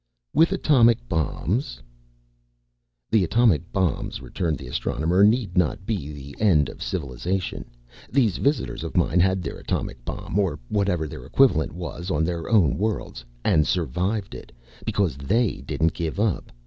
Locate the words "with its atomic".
0.33-1.07